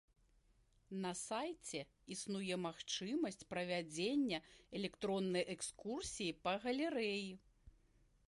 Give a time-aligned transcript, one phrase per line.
[1.03, 1.79] На сайце
[2.13, 4.39] існуе магчымасць правядзення
[4.79, 7.29] электроннай экскурсіі па галерэі.